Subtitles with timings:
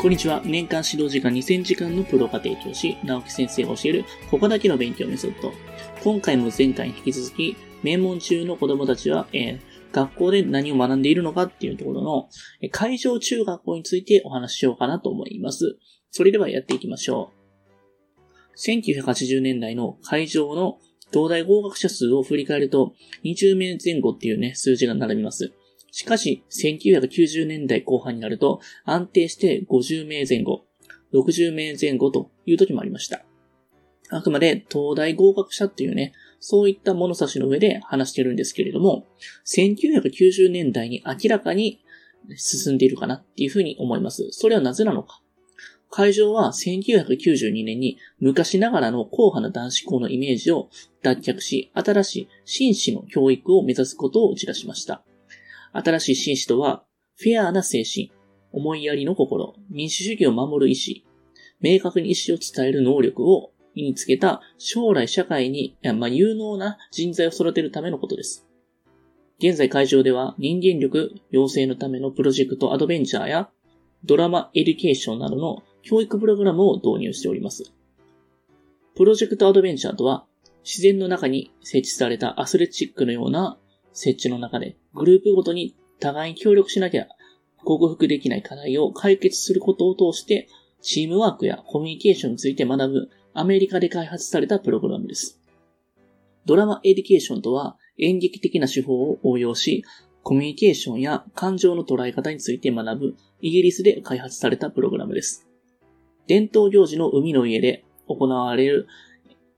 [0.00, 0.40] こんにちは。
[0.46, 5.52] 年間指導時間2000時間のプロが提供し、直木先生が教えるここだけの勉強メソッド。
[6.02, 9.60] 今回も前回に引き続き、名門中の子供たちは、えー、
[9.92, 12.30] 学校で何を学んでいるのかっていうところの、
[12.70, 15.76] 会場中学校についてお話ししようかなと思います。
[16.10, 17.30] それではやっていきましょ
[18.56, 18.58] う。
[18.58, 20.78] 1980年代の会場の
[21.12, 22.94] 東大合格者数を振り返ると、
[23.24, 25.52] 20名前後っていうね、数字が並びます。
[25.92, 30.64] しかし、1990年代後半になると、安定して50名前後、
[31.12, 33.24] 60名前後という時もありました。
[34.10, 39.06] あくまで東大合格者っていうね、そういった物差しの上で話してるんですけれども、
[39.46, 41.80] 1990年代に明らかに
[42.36, 44.28] 進んでいるかなっていうふうに思います。
[44.30, 45.22] それはなぜなのか。
[45.90, 50.70] 会場は1992年に昔ながらの硬派な男子校のイメージを
[51.02, 55.04] 脱却し、新しい紳士の教育を目指すことを打ち出しました。
[55.72, 56.84] 新しい紳士とは、
[57.16, 58.12] フェアな精神、
[58.52, 61.04] 思いやりの心、民主主義を守る意志、
[61.60, 68.46] 明確に意志を伝える能力を身につけた将来社会に、まあ、有能な人材を育てるためのことです。
[69.38, 73.48] 現在会場では人間力養成のためのプロジェクトアドベンチャーや
[74.04, 77.72] ドラマエデュケーションなどの教育プログラムを導入しております。
[78.96, 80.26] プロジェクトアドベンチャーとは
[80.64, 83.58] 自然の中に設置されたアスレチックのような
[84.00, 87.06] 設置の中でグループごとに互いに協力しなきゃ
[87.64, 90.48] 克服できない課題を解決することを通して
[90.80, 95.38] チームワークやコミュニケーションについて学ぶアメリカで開発されたプログラムです。
[96.46, 99.84] ドラマエデュケーションとは演劇的な手法を応用し、
[100.22, 105.46] コミュニケーションや感情の捉え方について学ぶイギリスで開発されたプログラムです。
[106.26, 108.88] 伝統行事の海の家で行われる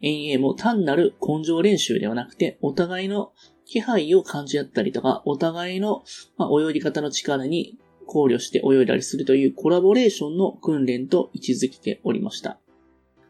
[0.00, 3.32] 遠泳も単なる根性練習ではなくて、お互いの
[3.66, 6.04] 気配を感じ合ったりとか、お互いの、
[6.36, 12.58] ま泳ぎ方の力に考慮して泳いだりするというコラボレーションの訓練と位置づけておりました。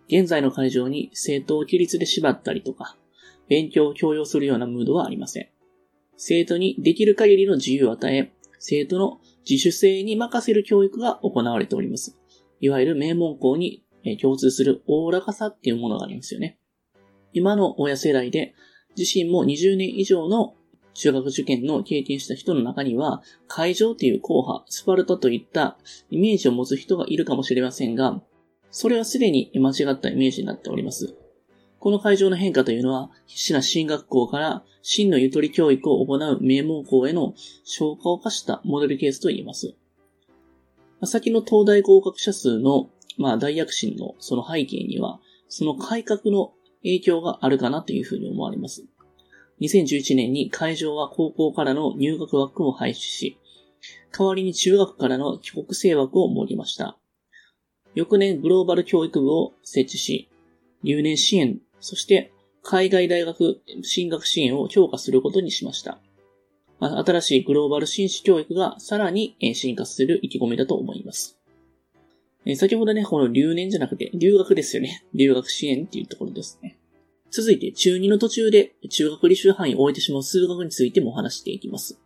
[0.08, 2.96] 現在の会場に生徒を規律で縛ったりとか、
[3.48, 5.48] 勉強を強要するようなムードはありません。
[6.16, 12.18] 生徒にできる限りの自由を与え、生徒の自主性に任せる教育が行われております。
[12.60, 13.84] いわゆる名門校に
[14.20, 16.58] 共通するおおらかさっていうものがありますよね。
[17.32, 18.54] 今の親世代で
[18.96, 20.54] 自身も20年以上の
[20.94, 25.76] 中学受験の経験した人の中には、会場という硬派、スパルタといった
[26.10, 28.20] イメージを持つ人がいるかもしれませんが、
[28.70, 31.14] それはすでに間違ったイメージになっております。
[31.78, 37.34] この会場の変化というのは、必死な進学校から真のゆとり教育を行う名門校への
[37.64, 39.74] 消化を化したモデルケースと言えます。
[41.02, 42.88] 先の東大合格者数の、
[43.18, 46.53] まあ、大躍進のその背景には、その改革の
[46.84, 48.84] 影響があるかなというふうに思われます。
[49.60, 53.38] 2011年に会場は高校からの入学枠を廃止し、
[54.16, 56.96] 代わりに中学からの帰国生枠を設けました。
[57.94, 60.28] 翌年グローバル教育部を設置し、
[60.82, 65.98] 留年支援、そして海外大学進学支援を強化することにしました。
[66.80, 71.38] 新しいグローバル紳士教育がさらに進化する意気込みだと思います。
[72.56, 75.04] 先ほどね、この留年じゃなくて留学ですよね。
[75.14, 76.73] 留学支援っていうところですね。
[77.36, 81.98] 続いて中2の途中で中学履修範囲を終えてしまう数学についてもお話していきます。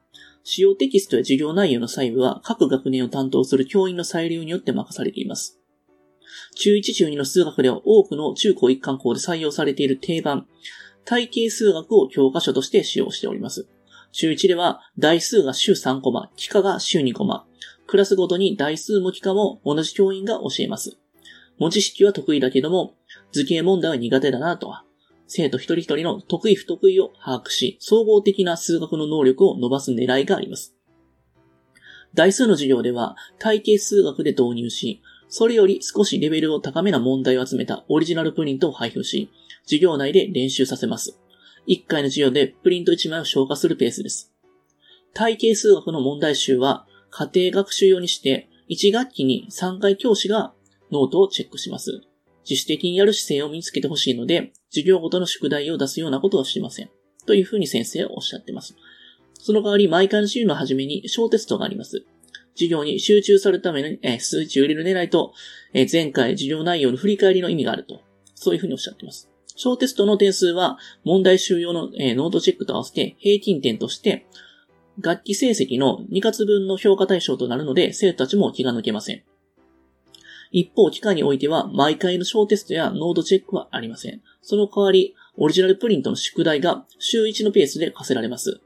[0.42, 5.58] 使用テキストや授業内容の細部は各学年を担当する教員の裁量によって任されています。
[6.54, 10.46] 中1中2の数学では多くの中高一貫校で採用されている定番、
[11.04, 13.68] 体系数学を教科書として使用しております。
[14.12, 17.44] 中1では台数が週3コマ、幾何が週2コマ、
[17.86, 20.96] クラスごとに台数も幾何も同じ教員が教えます。
[21.58, 22.94] 文字式は得意だけども、
[23.32, 24.84] 図形問題は苦手だなとは、
[25.28, 30.74] 生徒一人一人の得意不得意を把握し、総合的な数学の能力を伸ばす狙いがあります。
[32.14, 39.30] 台数の授業では体系数学で導入し、それより少しレベルを高めな問題を集めたオリジナルプリントを配布し、
[39.64, 41.20] 授業内で練習させます。
[41.68, 44.32] 1回の授業でプリント1枚を消化するペースです。
[45.12, 50.54] 体系数学の問題集は家庭学習用にして1学期に3回教師が
[50.90, 52.00] ノートをチェックします。
[52.48, 56.90] 自主的にやる姿勢を身につけてほしいので、授業ごとの宿題を出すようなことはしません。
[57.26, 58.74] というふうに先生はおっしゃっています。
[59.34, 62.04] その代わり毎回の授業の初めに小テストがあります。
[62.54, 65.32] 授業に集中させるために、え数値を入れる狙いと、
[65.90, 68.00] 前回授業内容の振り返りの意味があると。
[68.34, 69.30] そういうふうにおっしゃっています。
[69.54, 74.26] 小テストの点数は問題終了の、ノートチェックと合わせて平均点として、
[75.00, 79.22] 学期成績の2月分の評価対象となるので、生徒たちも気が抜けません。
[80.50, 84.22] 一方、期間においては、毎回の小テストやノートチェックはありません。
[84.42, 88.60] その代わり、オリジナルプリントの宿題が週1のペースで課せられます。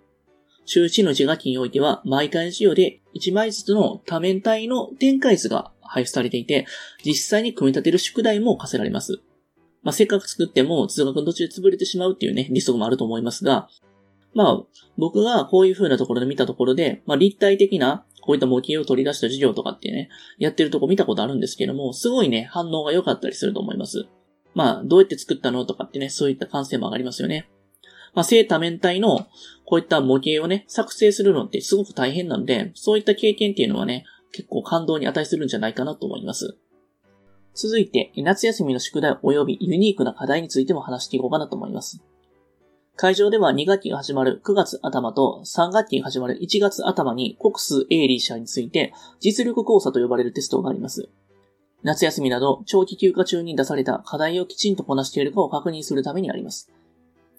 [0.64, 6.66] 週1の1学期においては、毎回の授業で1枚ずつの多面体の展開図が配布されていて、
[7.04, 9.20] 実際に組み立てる宿題も課せられます。
[9.82, 13.68] まあ、せっかく作っても通学の途中で潰れてしまうっていうね、リスクもあると思いますが、
[14.34, 14.62] まあ、
[14.96, 20.08] 僕がこういう風なところで見たところで、まあ、立体的な、こういった模型を取り出した授業とかってね、
[20.38, 24.06] やってるとこ見たことあるんですけども、すごいね、反応が良かったりすると思います。
[24.54, 27.48] まあ、どうやって作ったのとかってね、そういった感性も上がりますよね。
[28.14, 29.26] まあ、正多面体の
[29.64, 36.58] こういった模型をね、作成するのってすごく大変なので、そういった経験っていうのはね、結構感動に値するんじゃないかなと思います。
[37.54, 42.02] 続いて、夏休みの宿題及びユニークな課題についても話していこうかなと思います。
[43.02, 51.08] 会場では2学期が始まる9月頭と3学期が始まる1月頭に国数エイリー社について実力講座と呼ばれるテストがあります。
[51.82, 56.70] 夏休みなど長期休暇中に出された課題をきちんとこなしているかを確認するためにあります。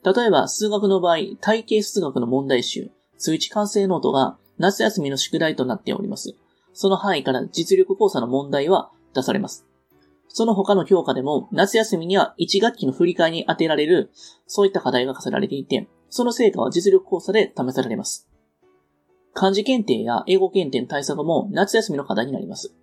[0.04, 6.36] 例えば数学の場合、体系数学の問題集、数値完成ノートが夏休みの宿題となっております。
[6.74, 9.66] その範囲から実力講座の問題は出されます。
[10.34, 14.10] その他の教科でも、夏休みには1学期の振り替えに当てられる、
[14.48, 18.28] そういった課題が課せられていて、その成果は実力講座で試されます。
[19.36, 22.74] 漢字検定や英語検定の対策も夏休みの課題になります。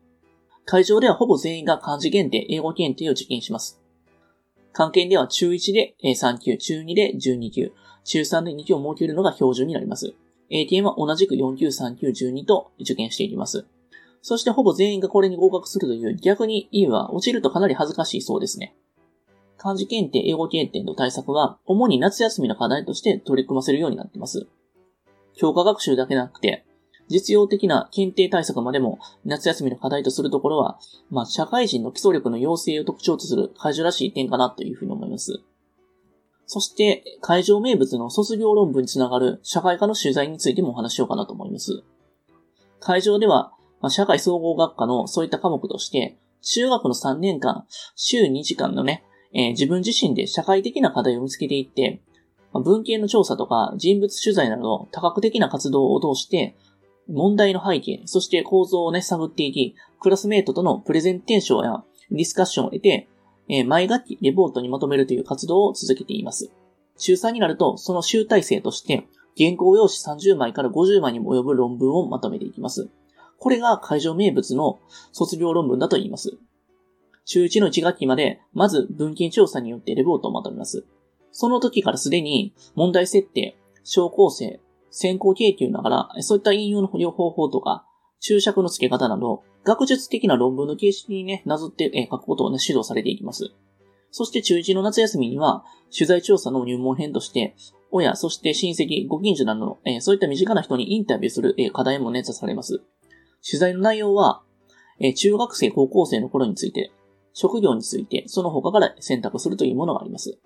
[0.65, 3.81] 会場ではほぼ全員が漢字検定、英語検定を受験します。
[4.73, 7.73] 関係では中1で3級、中2で12級、
[8.05, 10.15] 中3で2級を設けるのが標準になります。
[10.51, 13.67] ATM は同じく4級、3級、12と受験していきます。
[14.23, 18.75] そしてほぼ全員がこれに合格するという逆に意味は落ちるとかなり恥ずかしいそうですね。
[19.57, 24.47] 漢字検定、英語検定の対策は主に夏休みの課題として取り組ませるようになっています。
[25.35, 26.65] 教科学習だけなくて、
[27.09, 30.79] 実用的な検定対策までも夏休みの課題とするところは、
[31.11, 35.43] まあ、社会人の基礎力の要請を特徴とする会場らしい点かなというふうに思います。
[36.47, 41.83] そして、会場名物の卒業論文につながる社会科の取材についてもお話しようかなと思います。
[42.81, 47.65] 会場ではまあ、社会総合学科のそういった科目として、中学の3年間、
[47.97, 52.03] 週2時間のね、えー、自分自身で社会的な課題を見つけていって、
[52.53, 56.57] まあ、文系の調査とか人物取材など多角的な活動を通して、
[57.09, 63.09] 問題の背景、そして構造をね、探っていき、クラスメートとのプレゼンテーションやディスカッションを得て、
[63.49, 66.53] えー、毎学期レポートにまとめるという活動を続けています。
[66.99, 69.07] 中3になると、その集大成として、
[69.37, 72.91] 原稿用紙30枚から50枚にも及ぶ論文をまとめていきます。
[73.41, 74.79] これが会場名物の
[75.13, 76.39] 卒業論文だと言います。
[77.25, 80.85] 中1の1学期まで、まず文献調査によってレポートをまとめます。
[81.33, 84.61] その時からすでに問題設定、小構成、
[84.91, 87.87] 先行研究ながら、そういった引用の方法とか、
[88.21, 93.55] 注釈の付け方など、学術的な論文の形式にね、なぞって、書くことをね、指導されていきます。
[94.11, 95.65] そして中1の夏休みには、
[95.97, 97.57] 取材調査の入門編として、
[97.91, 102.83] 親、そして親戚、ご近所などの、えそういった身近な人にインタビューする、え課題もね、出されます。
[103.45, 104.43] 取材の内容は、
[105.01, 106.93] え中学生、高校生の頃について、
[107.33, 110.39] 職業について、その他から選択するというものがあります。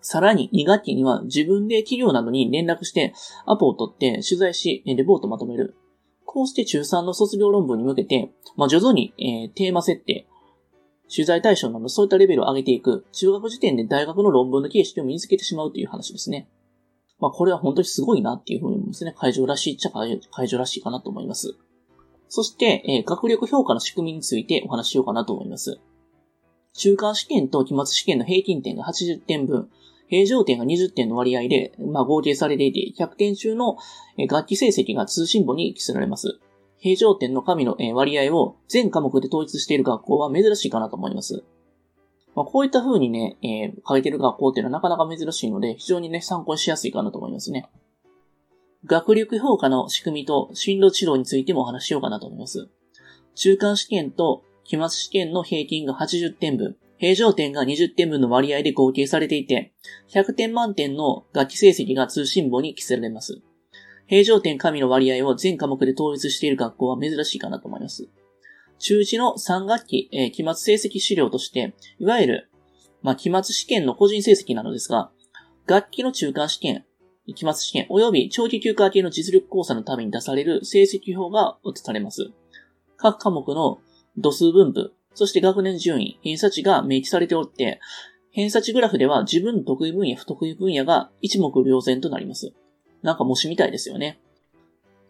[0.00, 3.14] さらに2学期には自分で企業などに連絡して
[3.46, 5.76] アポを取って取材し、レポートをまとめる。
[6.24, 10.26] こうして中3の卒業論文に向けて、まあ、徐々に、えー、テーマ設定、
[11.14, 16.48] 取材対象などそういったレベルを上げていく、中学時点で大学の論文の形式を身につけてしまうという話ですね。
[17.20, 19.14] まあこれは本当にすごいなっていうふうに思いますね。
[19.16, 21.58] 会場らしいっちゃ会場らしいかなと思います。
[22.34, 25.78] そして、えー、学力評価の仕組みについてお話ししようかなと思います。
[26.72, 29.68] 中間試験と期末試験の平均点が80点分、
[30.08, 33.76] 平常点が20点の割合で、まあ、合計されていて、100点中の
[34.30, 36.40] 楽器成績が通信簿に記せられます。
[36.78, 41.44] 平常点の紙の割合を全科目で統一している学校は珍しいかなと思います。
[42.34, 47.68] まあ、こういった風にね、えー、書いてる学校っていうのはなかなか珍しいので、非常にね、参考にしやすいかなと思いますね。
[48.84, 52.68] 学力評価の仕組みと進路指導についてもお話しようかなと思います。
[53.34, 59.72] 中間試験と期末試験の平均が80点分、平常点が20点分の割合で合計されていて、
[60.12, 63.40] 100点満点の学期成績が通信簿に記せられます。
[64.06, 68.08] 平常点加味の割合を全科目で統一している学校は珍しいかなと思います。
[68.78, 72.50] 中1の3学期、えー、期末成績資料として、いわゆる、
[73.00, 75.10] まあ、期末試験の個人成績なのですが、
[75.66, 76.84] 学期の中間試験、
[77.28, 82.30] 期末試験及び長期休暇系の実力講座のために出される成績表が移されます。
[82.96, 83.78] 各科目の
[84.16, 87.80] 度数分布、そして学年順位、偏差値が明記されておって、
[88.30, 92.52] 偏差値グラフでは自分の得意分野、不得意分野が一目瞭然となります。
[93.02, 94.18] なんか模試みたいですよね。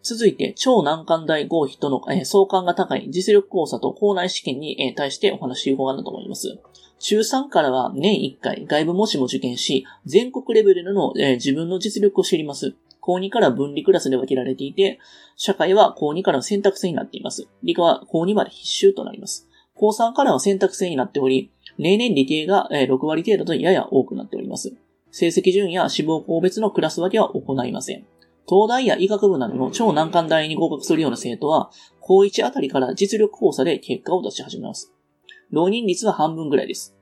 [0.03, 6.59] 続いて、超難関大合否との、えー、相関が高い実力講座と校内試験に、えー、対してお話ししようかなと思います。
[6.99, 12.75] 中3からは年1回外部模試も受験し、全国レベルの、えー、自分の実力を知ります。
[12.99, 14.99] 高2から分離クラスで分けられていて、
[15.37, 17.47] 社会は高2からの選択制になっています。
[17.63, 19.47] 理科は高2まで必修となります。
[19.73, 24.73] 高3からは選択制になっており、例年理系が6割程度とやや多くなっております。
[25.11, 28.05] 成績順や志望校別のクラス分けは行いません。
[28.47, 34.93] 東大や医学部などの超難関大に合格するような生徒は、高1あたりから実力交差で結果を出し始めます。
[35.51, 36.95] 浪人率は半分ぐらいです。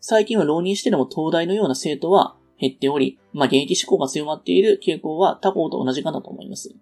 [0.00, 6.74] 最近は浪人してでも東大のような生徒は減っており、まあ、現役志向が強まっている傾向は他校と同じかなと思います。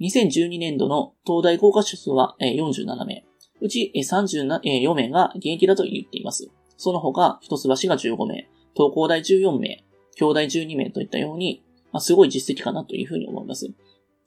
[0.00, 3.24] 2012年度の東大合格者数は47名。
[3.60, 6.50] うち34名が現役だと言っています。
[6.76, 9.84] その他、一橋が15名、東工大14名、
[10.14, 11.62] 京大12名といったように、
[11.96, 13.72] まあ、すごい実績かなというふうに思います。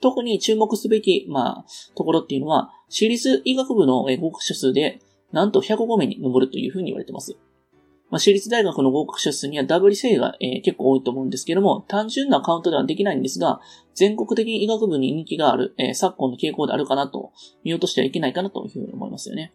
[0.01, 7.37] 特に注目すべき、まあ、ところっていうのは、私立医学部の合格者数で、なんと105名に上るというふうに言われています。
[8.09, 13.61] まあ、私立大学の合格者数にはダブル性が、えー、結構多いと思うんですけども、単純なカウントではできないんですが、
[13.93, 17.33] 全国的に医学部に人気がある、えー、昨今の傾向であるかなと
[17.63, 19.53] 見落としてはいけないかなというふうに思いますよね。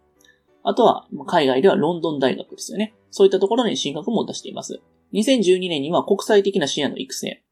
[0.62, 2.94] あとは、海外ではロンドン大学ですよね。
[3.11, 4.80] そういったところに進学も出しています。
[5.14, 7.43] 2012年には国際的な支援の育成、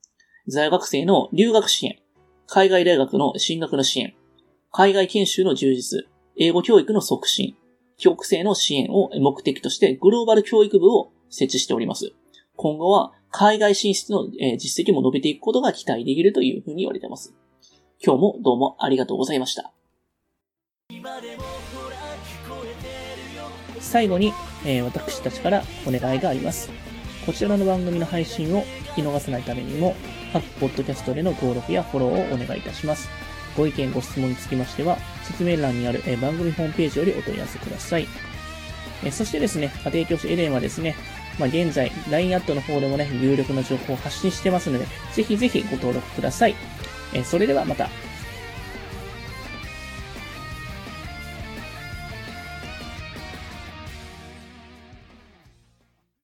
[0.49, 1.99] 在学生の留学支援、
[2.49, 4.15] 海外大学の進学の支援、
[4.73, 6.07] 海外研修の充実、
[6.37, 7.55] 英語教育の促進、
[7.97, 12.13] 帰国生の支援を目的としてグローバル教育部を設置しております。
[12.57, 17.33] 今後は海外進出の実績も伸びていくことが期待できるというふうに言われています。
[18.05, 19.73] 今日もどうもありがとうございました。
[23.79, 24.33] 最後に、
[24.67, 26.69] えー、私たちからお願いがあります。
[27.25, 29.95] こちらの番組の配信を聞き逃さないためにも、
[30.33, 33.11] 各ポッドキャストでの登録やフォローをお願いいたします。
[33.57, 38.09] ご意見、ご質問につきましては、説明欄にある番組ホームページよりお問い合わせください。
[39.11, 40.95] そしてですね、家庭教師エレンはですね、
[41.39, 46.55] まあ、現在、LINE アットの方でもね、有力な情報を発信してますので、ぜひぜひご登録ください。
[47.25, 47.91] それではまた。